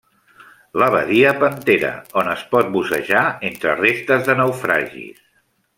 [0.83, 1.91] La badia Pantera,
[2.23, 5.25] on es pot bussejar entre restes de naufragis.